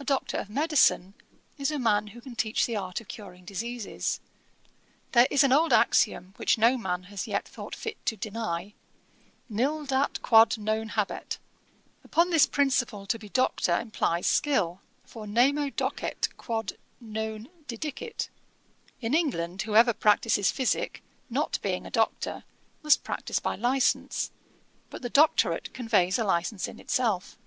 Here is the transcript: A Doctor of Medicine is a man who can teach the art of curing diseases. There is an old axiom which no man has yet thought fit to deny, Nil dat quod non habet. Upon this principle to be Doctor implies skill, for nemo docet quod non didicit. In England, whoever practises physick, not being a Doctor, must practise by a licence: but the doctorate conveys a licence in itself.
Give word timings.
A 0.00 0.04
Doctor 0.04 0.38
of 0.38 0.50
Medicine 0.50 1.14
is 1.56 1.70
a 1.70 1.78
man 1.78 2.08
who 2.08 2.20
can 2.20 2.34
teach 2.34 2.66
the 2.66 2.74
art 2.74 3.00
of 3.00 3.06
curing 3.06 3.44
diseases. 3.44 4.18
There 5.12 5.28
is 5.30 5.44
an 5.44 5.52
old 5.52 5.72
axiom 5.72 6.34
which 6.36 6.58
no 6.58 6.76
man 6.76 7.04
has 7.04 7.28
yet 7.28 7.46
thought 7.46 7.76
fit 7.76 8.04
to 8.06 8.16
deny, 8.16 8.74
Nil 9.48 9.84
dat 9.86 10.20
quod 10.20 10.58
non 10.58 10.88
habet. 10.88 11.38
Upon 12.02 12.30
this 12.30 12.44
principle 12.44 13.06
to 13.06 13.20
be 13.20 13.28
Doctor 13.28 13.78
implies 13.78 14.26
skill, 14.26 14.80
for 15.04 15.28
nemo 15.28 15.70
docet 15.70 16.36
quod 16.36 16.72
non 17.00 17.48
didicit. 17.68 18.30
In 19.00 19.14
England, 19.14 19.62
whoever 19.62 19.92
practises 19.92 20.50
physick, 20.50 21.04
not 21.30 21.60
being 21.62 21.86
a 21.86 21.88
Doctor, 21.90 22.42
must 22.82 23.04
practise 23.04 23.38
by 23.38 23.54
a 23.54 23.58
licence: 23.58 24.32
but 24.90 25.02
the 25.02 25.08
doctorate 25.08 25.72
conveys 25.72 26.18
a 26.18 26.24
licence 26.24 26.66
in 26.66 26.80
itself. 26.80 27.38